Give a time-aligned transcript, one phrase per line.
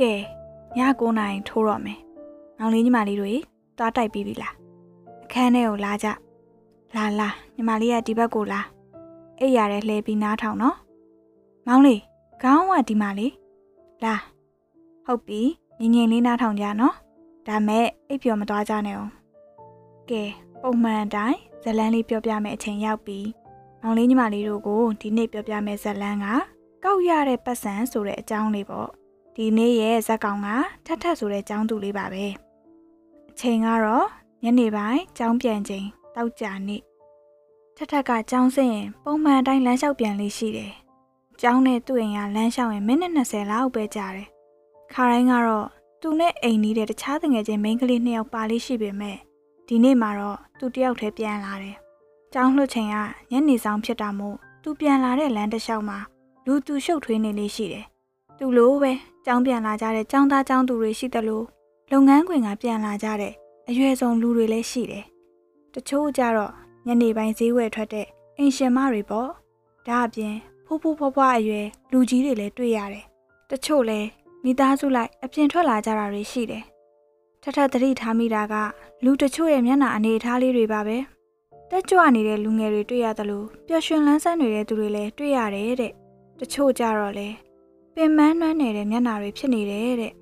[0.00, 0.12] ကဲ
[0.76, 2.00] ည9နာရီထိုးတော့မယ်
[2.58, 3.38] မောင်လေးညီမလေးတို့
[3.78, 4.54] တွားတိုက်ပြီးပြီလား
[5.24, 6.08] အခန်းထဲကိုလာကြ
[6.96, 8.60] လာလာညီမလေးကဒီဘက်ကိုလာ
[9.38, 10.76] အိပ်ရတဲ့လှဲပြီးနားထောင်နော်
[11.66, 12.00] မောင်လေး
[12.42, 13.32] ခေါင်းကဒီမှာလေး
[14.04, 14.14] လာ
[15.06, 15.40] ဟုတ်ပြီ
[15.78, 16.94] ငင်ငင်လေးနားထောင်ကြနော်
[17.46, 19.12] ဒါမဲ့အိပ်ပျော်မသွားကြနဲ့အောင်
[20.10, 20.22] ကဲ
[20.62, 23.18] ပုံမှန်အတိုင်းဇလန်းလေးပြောပြမယ်အချိန်ရောက်ပြီ
[23.82, 26.26] မောင်လေးညီမလေးတို့ကိုဒီနေ့ပြောပြမယ်ဇလန်းက
[26.84, 28.90] ကောက်ရတဲ့ပတ်စံဆိုတဲ့အကြောင်းလေးပေါ့
[29.40, 30.48] ဒီနေ့ရဲ့ဇက်ကောင်က
[30.86, 32.24] ထက်ထက်ဆိုတဲ့ကျောင်းသူလေးပါပဲ
[33.30, 34.06] အချိန်ကတော့
[34.42, 36.82] ညနေပိုင်းကျောင်းပြန်ချိန်တောက်ကြနေ့
[37.76, 40.72] ထက်ထက်ကကျောင်းဆင်းရင်ပုံမှန်အတိုင်းလမ်းလျှောက်ပြန်လေးရှိတယ်
[41.40, 44.28] ကျောင်းနဲ့သူ့အိမ်ကလမ်းလျှောက်ရင်မိနစ်20လောက်ပဲကြာတယ်
[44.92, 45.66] ခါတိုင်းကတော့
[46.00, 49.16] သူနဲ့အိမ်နီးတဲ့တခြားတငယ်ချင်းမိန်းကလေးနှစ်ယောက်ပါလေးရှိပေမဲ့
[49.68, 51.76] ဒီနေ့မှာတော့သူတယောက်တည်းပြန်လာတယ်
[52.32, 52.96] ကျောင်းလွှတ်ချိန်က
[53.30, 55.98] ညနေဆောင်ဖြစ်တာမို့သူပြန်လာတဲ့လမ်းတစ်လျှောက်မှာ
[56.46, 57.86] လူသူရှုပ်ထွေးနေလေးရှိတယ်
[58.38, 58.92] သူလိုပဲ
[59.30, 61.42] ကျောင်းပြန်လာကြတဲ့ကျောင်းသားကျောင်းသူတွေရှိသလို
[61.92, 63.32] လုပ်ငန်းခွင်ကပြန်လာကြတဲ့
[63.68, 65.04] အရွယ်ဆုံးလူတွေလည်းရှိတယ်။
[65.74, 66.52] တချို့ကြတော့
[66.86, 68.06] ညနေပိုင်းဈေးဝယ်ထွက်တဲ့
[68.38, 69.28] အင်ရှင်မတွေပေါ့။
[69.86, 70.34] ဒါအပြင်
[70.66, 73.04] ဖိုးဖိုးဖွားဖွားအရွယ်လူကြီးတွေလည်းတွေ့ရတယ်။
[73.50, 74.08] တချို့လည်း
[74.44, 76.64] မိသားစုလိုက်အပြင်ထွက်လာကြတာတွေရှိတယ်။
[77.42, 78.54] ထထသတိထားမိတာက
[79.04, 80.96] လူတချို့ရဲ့မျက်နှာအနေအထားလေးတွေပါပဲ။
[81.70, 85.92] တက်ကြွနေတဲ့လူငယ်တွေတွေ့ရသလိုပျော်ရွှင်လန်းဆန်းနေတဲ့သူတွေလည်းတွေ့ရတယ်တဲ့။
[86.40, 87.28] တချို့ကြတော့လေ
[88.00, 90.12] ပင်မနှွမ်းနေတဲ့မျက်နှာတွေဖြစ်နေတယ်တဲ့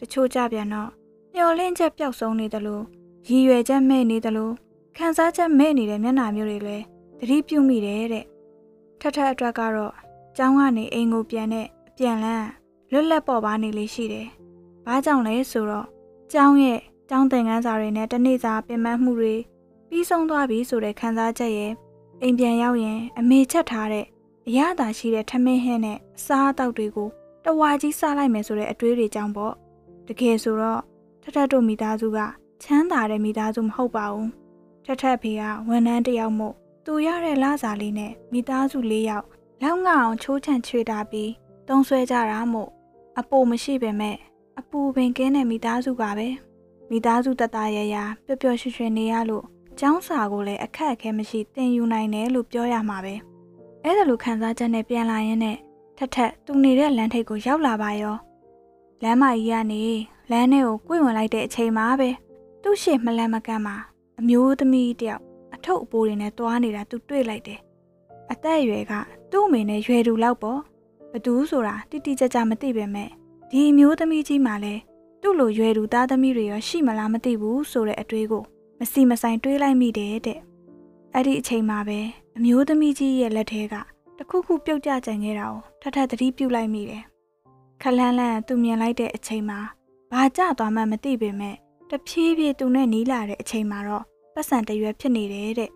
[0.00, 0.90] တချို့ကြပြန်တော့
[1.34, 2.80] မျောလင့်ချက်ပျောက်ဆုံးနေသလို
[3.28, 4.50] ရည်ရွယ်ချက်မဲ့နေသလို
[4.96, 6.84] ခံစားချက်မဲ့နေတဲ့မျက်နှာမျိုးတွေလည်း
[7.18, 8.24] သတိပြုမိတယ်တဲ့
[9.00, 9.92] ထထအတွက်ကတော့
[10.36, 12.48] ကျောင်းကနေအိမ်ကိုပြန်တဲ့အပြန်လန်း
[12.92, 14.28] လွတ်လပ်ပေါ်ပါနေလေးရှိတယ်။
[14.86, 15.86] ဘာကြောင့်လဲဆိုတော့
[16.32, 19.34] ကျောင်းရဲ့ကျောင်းသင်ခန်းစာတွေနဲ့တနေ့စာပင်ပန်းမှုတွေ
[19.88, 21.72] ပြီးဆုံးသွားပြီဆိုတဲ့ခံစားချက်ရဲ့
[22.22, 24.06] အိမ်ပြန်ရောက်ရင်အမေချက်ထားတဲ့
[24.48, 27.08] အရသာရှိတဲ့ထမင်းဟင်းနဲ့အစားအသောက်တွေကို
[27.44, 29.54] တဝါကြီးစားလိုက်မယ်ဆိုတဲ့အတွေးတွေကြောင့်ပေါ့
[30.08, 30.80] တကယ်ဆိုတော့
[31.22, 32.18] ထထတို့မိသားစုက
[32.62, 34.30] ချမ်းသာတဲ့မိသားစုမဟုတ်ပါဘူး
[34.84, 39.26] ထထဖေကဝန်ထမ်းတယောက်မို့သူရတဲ့လစာလေးနဲ့မိသားစု၄ယောက်
[39.62, 41.30] လောက်ငအောင်ချိုးချံချွေတာပြီး
[41.68, 42.70] တုံးဆွဲကြတာမို့
[43.18, 44.16] အပိုမရှိပေမဲ့
[44.58, 46.28] အပူပင်ကင်းတဲ့မိသားစုပါပဲ
[46.90, 49.44] မိသားစုတတရရပျော်ပျော်ရွှင်ရွှင်နေရလို့
[49.78, 53.33] ကျောင်းစာကိုလည်းအခက်အခဲမရှိသင်ယူနိုင်တယ်လို့ပြောရမှာပဲ
[53.86, 55.56] အဲ့ဒါလိုခံစားချက်နဲ့ပြန်လာရင်းနဲ့
[55.98, 58.16] ထက်ထက်သူနေတဲ့လမ်းထိပ်ကိုရောက်လာပါရော
[59.02, 59.82] လမ်းမကြီးကနေ
[60.30, 62.10] လမ်းထဲကိုကိုယ်ဝင်လိုက်တဲ့အချိန်မှာပဲ
[62.62, 63.76] သူ့ရှေ့မလန့်မကန့်မှာ
[64.20, 65.22] အမျိုးသမီးတယောက်
[65.54, 67.60] အထုပ်အပိုးတွေနဲ့တွားနေတာသူတွေ့လိုက်တယ်
[68.32, 68.92] အသက်အရွယ်က
[69.30, 70.60] သူ့အမေနဲ့ရွယ်တူလောက်ပေါ့
[71.12, 73.10] ဘသူဆိုတာတိတိကျကျမသိပေမဲ့
[73.50, 74.82] ဒီအမျိုးသမီးကြီးမှလည်း
[75.22, 78.42] သူ့လိုရွယ်တူသားသမီးတွေရောရှိမလားမသိဘူးဆိုတဲ့အတွေးကို
[78.78, 80.38] မစီမဆိုင်တွေးလိုက်မိတယ်တဲ့
[81.14, 82.00] အဲ့ဒီအချိန်မှာပဲ
[82.38, 83.74] အမျိုးသမီးကြီးရဲ့လက်ထဲက
[84.18, 87.02] တခုခုပြုတ်ကျကြံခဲ့တာကိုထထသတိပြုလိုက်မိတယ်။
[87.82, 89.58] ခလန်းလန်းသူမြင်လိုက်တဲ့အချိန်မှာ
[90.12, 91.56] ဘာကြသွားမှမသိပေမဲ့
[91.90, 95.70] တဖြည်းဖြည်းသူနဲ့နီးလာတဲ့အချိန်မှာတော့ပတ်စံတရွယ်ဖြစ်နေတယ်တဲ့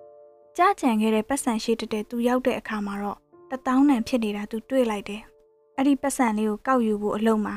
[0.56, 3.18] ။ကြကြံခဲ့တဲ့ပတ်စံရှိတဲ့တဲ့သူရောက်တဲ့အခါမှာတော့
[3.50, 5.22] တပေါင်းနံဖြစ်နေတာသူတွေ့လိုက်တယ်။
[5.76, 7.56] အဲ့ဒီပတ်စံလေးကိုကောက်ယူဖို့အလုံးမှာ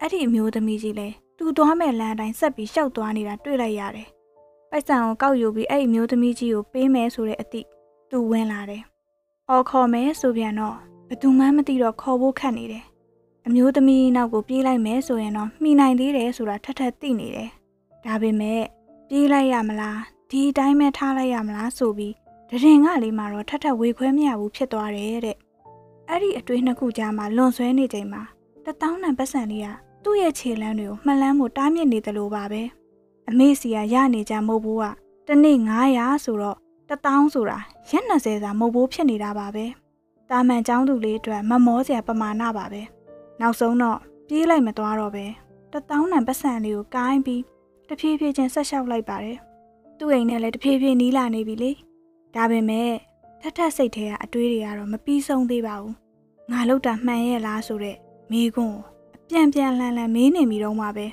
[0.00, 4.08] အဲ့ဒီအမျိုးသမီးကြီးလည်းသူသွားမဲ့လမ်းအတိုင်းဆက်ပြီးရှောက်သွားနေတာတွေ့လိုက်ရတယ်။
[4.70, 7.68] ပိုက်ဆံကိုကောက်ယူပြီးအဲ့ဒီအမျိုးသမီးကြီးကိုပေးမယ်ဆိုတဲ့အသည့်
[8.10, 8.82] သူဝင်လာတယ်။
[9.50, 10.76] အော်ခေါ်မယ်ဆိုပြန်တော့
[11.08, 12.84] ဘသူမှမသိတော့ခေါ်ဖို့ခက်နေတယ်။
[13.46, 17.50] အမျိုးသမီးနောက်ကိုပြေးလိုက်မယ်ဆိုရင်တော့မှီနိုင်သေးတယ်ဆိုတာထက်ထက်သိနေတယ်။
[18.04, 18.62] ဒါပေမဲ့
[19.08, 20.00] ပြေးလိုက်ရမလား
[20.30, 22.14] ဒီအတိုင်းပဲထားလိုက်ရမလားဆိုပြီး
[22.50, 25.36] တရင်ကလေးမှာတော့ထက်ထက်ဝေခွဲမရဘူးဖြစ်သွားတယ်တဲ့။
[26.08, 28.22] အဲ့ဒီအတွေးနှစ်ခုကြားမှာလွန်ဆွဲနေချိန်မှာ
[28.64, 29.68] တတောင်းနံပတ်စံလေးက
[30.04, 32.62] သူ့ရဲ့ခြေလမ်းတွေကိုမှလန်းမှုတားမြစ်နေတယ်လို့ပါပဲ။
[33.28, 34.84] အမေစီကရနေကြမဟုတ်ဘူးက
[35.28, 35.56] တနေ့
[35.90, 37.58] 900ဆိုတော့တထောင်ဆိုတာ
[37.90, 39.66] ရက်20စာမဟုတ်ဘူးဖြစ်နေတာပါပဲ
[40.30, 42.82] တာမန်ចောင်းသူလေးအတွက်မမောစရာပမာဏပါပဲ
[43.40, 43.98] နောက်ဆုံးတော့
[44.28, 45.26] ပြေးလိုက်မသွားတော့ပဲ
[45.72, 47.42] တထောင်နံပတ်စံလေးကိုကိုင်းပြီး
[47.88, 49.38] တဖြည်းဖြည်းချင်းဆက်လျှောက်လိုက်ပါတယ်
[49.98, 51.72] သူ့အိမ်နဲ့လည်းတဖြည်းဖြည်းနီးလာနေပြီလေ
[52.34, 52.90] ဒါပေမဲ့
[53.40, 55.94] ထက်ထက်စိတ်ထဲကအတွေးတွေကတော့မပြီးဆုံးသေးပါဘူး
[56.52, 57.96] ငါလောက်တာမှန်ရဲ့လားဆိုတဲ့
[58.30, 58.78] မိကွန်း
[59.16, 61.06] အပြန်ပြန်လှန်လှန်မေးနေမိတော့မှပဲ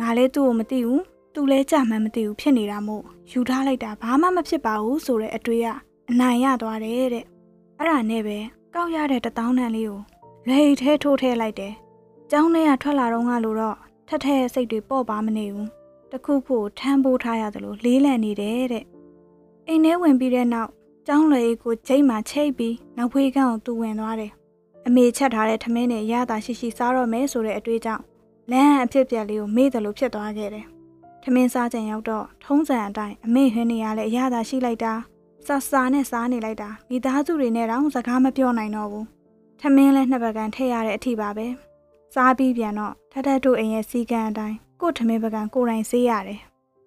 [0.00, 1.02] ငါလည်းသူ့ကိုမသိဘူး
[1.34, 5.68] သူလဲကြမှန်းမသိဘူးဖြစ်နေတာမို့ယူထားလိုက်တာဘာမှမဖြစ်ပါဘူးဆိုတဲ့အတွေးက
[6.10, 7.24] အနိုင်ရသွားတယ်တဲ့
[7.78, 8.38] အဲ့ဒါနဲ့ပဲ
[8.74, 10.00] ကောက်ရတဲ့တထောင်းတန်လေးကို
[10.48, 11.74] လေထဲထိုးထဲလိုက်တယ်
[12.30, 13.76] ကျောင်းထဲကထွက်လာတော့ငါလို့တော့
[14.08, 15.68] ထက်ထဲစိတ်တွေပေါ့ပါမနေဘူး
[16.12, 18.84] တခုခုထမ်းပိုးထားရတယ်လို့လေးလံနေတယ်တဲ့
[19.68, 20.70] အိမ်ထဲဝင်ပြီးတဲ့နောက်
[21.06, 24.32] ကျောင်းလေကိုဂျိတ်မှချိတ်ပြီးနောက်ဖေးကန်းကိုသူဝင်သွားတယ်
[24.86, 28.02] အမေချက်ထားတဲ့ထမင်းနဲ့ရတာရှိရှိစားတော့မယ်ဆိုတဲ့အတွေးကြောင့်
[28.50, 30.66] လမ်းအဖြစ်ပြက်လေးကိုမေ့တယ်လို့ဖြစ်သွားခဲ့တယ်
[31.22, 34.94] ထမင်းစားကြင်ရောက်တော့ထုံးစံအတိုင်းအမေဟင်းနေရလဲအရသာရှိလိုက်တာ
[35.46, 39.06] ဆာဆာနဲ့စားနေလိုက်တာမိသားစုတွေနဲ့တောင်စကားမပြောနိုင်တော့ဘူး
[39.60, 41.46] ထမင်းလဲနှစ်ပတ်ကန်ထည့်ရတဲ့အထိပါပဲ
[42.14, 46.40] စားပြီးပြန်တော့ထထတို့အိမ်ရဲ့စီကံအတိုင်းကို့ထမင်းပကံကိုယ်တိုင်ဆေးရတယ်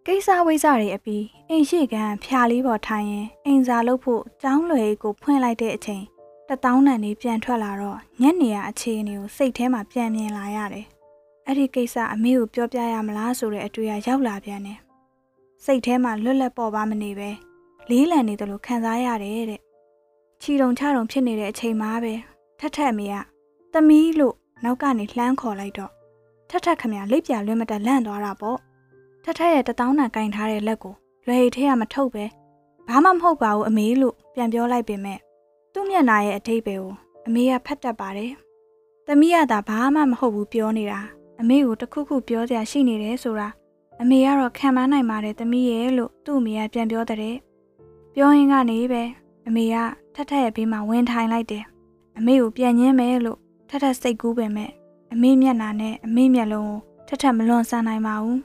[0.06, 6.04] ကိစ္စဝိစ္စတွေအပြီးအိမ်ရှိကန်ဖျာလေးပေါ်ထိုင်ရင်အိမ်စာလုပ်ဖို့ကျောင်းလွယ်ကိုဖွင့်လိုက်တဲ့အချိန်
[6.50, 10.86] တတောင်းတန်လေးပြန်ထွက်လာတော့ညနေရအခြေအနေကိုစိတ်ထဲမှာပြန်မြင်လာရတယ်
[11.48, 14.80] အဲ့ဒီကိစ္စအမေကိုပြောပြရမလားဆိုတဲ့အတွေ့အရောက်လာပြန်တယ်
[15.66, 17.30] စိတ်ထဲမှာလွတ်လပ်ပေါ်ပါမနေပဲ
[17.92, 19.62] လေးလံနေတယ်လို့ခံစားရတယ်တဲ့
[20.42, 22.14] ချီတုံချတုံဖြစ်နေတဲ့အချိန်မှာပဲ
[22.60, 23.16] ထက်ထက်အမေက
[23.74, 25.92] သမီးလို့နောက်ကနေလှမ်းခေါ်လိုက်တော့
[26.50, 28.58] ထက်ထက်ခမရလိပ်ပြလွှဲမတက်လန့်သွားတာပေါ့
[29.24, 30.94] ထက်ထက်ရဲ့တထောင်းတန်ကင်ထားတဲ့လက်ကို
[31.28, 32.26] လွယ်ရည်ထဲကမထုတ်ပဲ
[32.88, 35.20] ဘာမှမဟုတ်ပါဘူးအမေလို့ပြန်ပြောလိုက်ပေမဲ့
[35.74, 36.92] သူ့မျက်နှာရဲ့အထိပ်ပဲကို
[37.28, 38.32] အမေကဖတ်တတ်ပါတယ်
[39.08, 41.00] သမီးကသာဘာမှမဟုတ်ဘူးပြောနေတာ
[41.42, 43.48] အမေကိုတခုခုပြောစရာရှိနေတယ်ဆိုတာ
[44.02, 47.36] အမေကတော့ခံမနိုင်ပါတယ်သမီးရဲ့လို့သူ့အမေကပြန်ပြောတဲ့
[48.16, 49.04] ပြောရင်းကနေပဲ
[49.48, 49.76] အမေက
[50.16, 51.66] ထက်ထက်ရဲ့ဘေးမှာဝင်ထိုင်လိုက်တယ်
[52.18, 54.72] အမေကိုပြန်ညင်းမယ်လို့ထက်ထက်စိတ်ကူးပေမဲ့
[55.14, 58.42] အမေမျက်နှာနဲ့အမေမျက်လုံးကိုထက်ထက်မလွန်ဆန်နိုင်ပါဘူး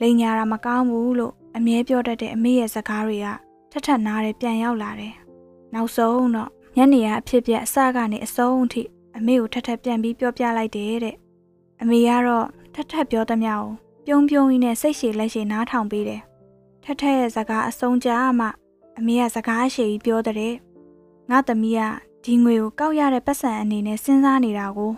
[0.00, 3.26] လိန်ညာတာမကောင်းဘူးလို့အမြဲပြောတတ်တဲ့အမေရဲ့စကားတွေက
[3.70, 5.14] ထက်ထက်နားတယ်ပြန်ရောက်လာတယ်
[5.74, 8.82] နောက်ဆုံးတော့ညနေရအဖြစ်ပြက်အစကနေအဆုံးအထိ
[9.16, 11.16] အမေကိုထက်ထက်ပြန်ပြီးပြောပြလိုက်တယ်တဲ့
[11.82, 13.64] အမေကတော့ထက်ထက်ပြောသမျှကို
[14.06, 16.22] ပြုံးပြုံးကြီးနဲ့စိတ်ရှည်လက်ရှည်နားထောင်ပေးတယ်
[16.84, 18.48] ထက်ထက်ရဲ့စကားအဆုံးကြားမှ
[18.98, 20.54] အမေကစကားရှည်ကြီးပြောတဲ့
[21.30, 21.80] ငါသမီးက
[22.24, 24.92] ဒီငွေကိုကောက်ရတဲ့ပတ်စံအနေနဲ့စဉ်းစားနေတာကို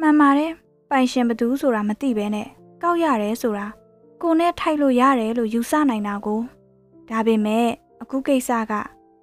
[0.00, 0.52] မှန်ပါတယ်
[0.90, 2.48] ပိုင်ရှင်ဘသူဆိုတာမသိဘဲနဲ့
[2.82, 3.66] ကောက်ရတယ်ဆိုတာ
[4.22, 6.40] ကိုနဲ့ထိုက်လို့ရတယ်လို့ယူဆနိုင်တာကို
[7.08, 7.66] ဒါပေမဲ့
[8.02, 8.72] အခုကိစ္စက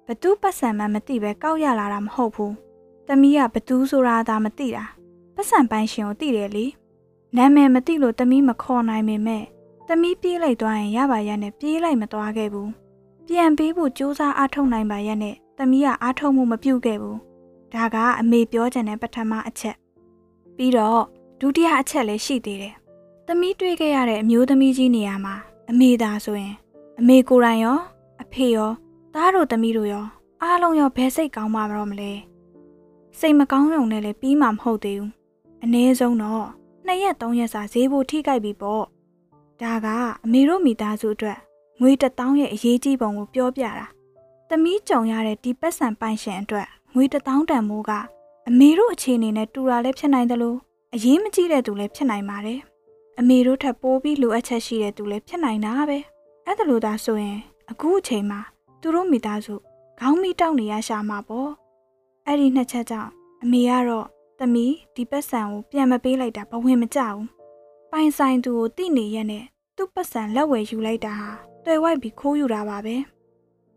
[0.06, 2.54] ဘသူပတ်စံမှမသိပဲကောက်ရလာတာမဟုတ်ဘူး
[3.08, 4.84] သမီးကဘသူဆိုတာသာမသိတာ
[5.34, 6.66] ပတ်စံပိုင်ရှင်ကိုသိတယ်လေ
[7.36, 9.44] နာမည်မသိလို့သမီးမခေါ်နိုင်ပေမဲ့
[9.88, 12.70] သမီးပြေးလိုက်သွားရင်ရပါရနဲ့ပြေးလိုက်မသွားခဲ့ဘူး
[13.28, 17.18] ပြန်ပေးဖို့စူးစမ်းအားထုတ်နိုင်ပါရဲ့နဲ့သမီးကအားထုတ်မှုမပြုတ်ခဲ့ဘူး
[17.74, 19.76] ဒါကအမေပြောချင်တဲ့ပထမအချက်
[20.56, 21.02] ပြီးတော့
[21.40, 22.74] ဒုတိယအချက်လည်းရှိသေးတယ်
[23.26, 25.34] သမီးတွေ့ခဲ့ရတဲ့အမျိုးသမီးကြီးနေရာမှာ
[25.70, 26.54] အမေသာဆိုရင်
[26.98, 27.78] အမေကိုယ်တိုင်ရော
[28.22, 28.70] အဖေရော
[29.14, 30.04] သားတို့သမီးတို့ရော
[30.42, 32.12] အားလုံးရောဘယ်စိတ်ကောင်းမှာမလို့မလဲ
[33.18, 35.12] စိတ်မကောင်းရုံနဲ့လည်းပြီးမှမဟုတ်သေးဘူး
[35.64, 36.46] အနည်းဆုံးတော့
[36.86, 38.84] နှစ်ရက်သုံးရက်စာဈေးဖို့ထိကြိုက်ပြီပေါ့
[39.62, 39.86] ဒါက
[40.24, 41.38] အမေတို့မိသားစုအတွက်
[41.80, 43.86] ငွေတစ်တောင်းရဲ့အရေးကြီးပုံကိုပြောပြတာ
[44.48, 47.92] သမီးကြုံရတဲ့ဒီပတ်စံပိုင်ရှင်အတွက်ငွေတစ်တောင်းတန်မိုးက
[48.48, 50.58] အမေတို့အခြေအနေနဲ့တူတာလည်းဖြစ်နိုင်တယ်လို့
[50.94, 52.60] အရေးမကြီးတဲ့သူလည်းဖြစ်နိုင်ပါတယ်
[53.18, 55.98] အမေတို့ထပ်ပိုးပြီးလိုအပ်ချက်ရှိတဲ့သူလည်းဖြစ်နိုင်တာပဲ
[56.46, 57.38] အဲ့ဒါလို့သာဆိုရင်
[57.70, 58.40] အခုအချိန်မှာ
[58.80, 59.54] သူတို့မိသားစု
[60.00, 61.50] ခေါင်းမီတောက်နေရရှာမှာပေါ့
[62.26, 63.10] အဲ့ဒီနှစ်ချက်ကြောင့်
[63.42, 64.06] အမေကတော့
[64.38, 67.26] သမီးဒီပတ်စံကိုပြန်မပေးလိုက်တာဘဝင်မကြဘူး
[67.90, 69.44] ပိုင်ဆိုင်သူကိုတိနေရက်နဲ့
[69.76, 72.96] သူ့ပတ်စံလက်ဝယ်ယူလိုက်တာဟာ တွေ့ဝိုက်ပြီးခိုးယူတာပါပဲ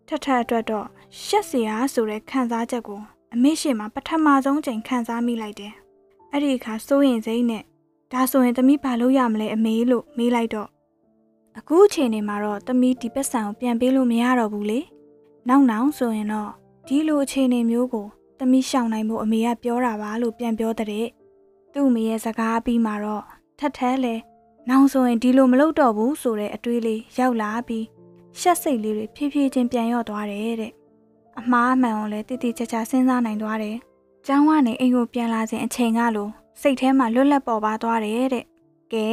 [0.07, 0.87] ထထအတွက်တော့
[1.23, 3.01] ရှက်စရာဆိုတဲ့ခံစားချက်ကို
[3.33, 5.73] အမေရှိမှပထမဆုံးချိန်ခံစားမိလိုက်တယ်
[6.31, 7.63] အဲ့ဒီအခါစိုးရင်စိမ့်နဲ့
[8.11, 10.69] ဒါဆိုရင်သမီးဘာလုပ်ရမလဲအမေလို့မေးလိုက်တော့
[11.57, 14.79] အခုအချိန်နေမှာတော့သမီးဒီပတ်စံကိုပြန်ပေးလို့မရတော့ဘူးလေ
[15.47, 16.51] နောက်နောက်ဆိုရင်တော့
[16.87, 18.07] ဒီလိုအခြေအနေမျိုးကို
[18.39, 21.07] သမီးရှောင်နိုင်ဖို့အမေကပြောတာပါလို့ပြန်ပြောတဲ့
[21.73, 23.23] သူ့အမေရဲ့စကားပြီးမှတော့
[23.59, 24.15] ထက်ထဲလဲ
[24.69, 27.85] နောက်ဆိုရင်ဒီလိုမလုပ်တော့ဘူးဆိုတဲ့အတွေးလေးရောက်လာပြီး
[28.39, 30.71] ရှက်စိတ်လေးတွေဖြည်းဖြည်းချင်းပြန်ရော့သွားတယ်တဲ့
[31.39, 33.77] အမှားအမှန်ကိုလည်းတိတိကျကျစဉ်းစားနိုင်သွားတယ်။
[34.27, 36.29] ကျောင်းကနေအိမ်ကိုပြန်လာစဉ်အချိန်ကလို
[36.61, 38.45] စိတ်ထဲမှာလွတ်လပ်ပေါ်ပါသွားတယ်တဲ့။
[38.93, 39.07] ကဲ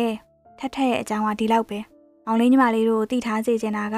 [0.59, 1.79] ထက်ထက်ရဲ့အကြောင်းကဒီလောက်ပဲ။
[2.27, 3.97] အောင်လေးညီမလေးတို့သိထားစေချင်တာက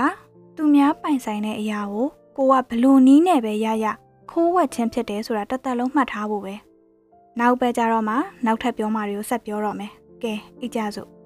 [0.56, 3.86] သူများပိုင်ဆိုင်တဲ့အရာကိုကိုကဘလို့နီးနဲ့ပဲရရ
[4.30, 6.54] ခိုးဝက်ခြင်းဖြစ်တယ်ဆိုတာတသက်လုံးမှတ်ထားဖို့ပဲ။
[7.40, 8.14] နောက်ပဲကြတော့မှ
[8.44, 9.92] နောက်ထပ်ပြောမှတွေကိုဆက်ပြောတော့မယ်။
[10.22, 11.19] ကဲအိကြစို့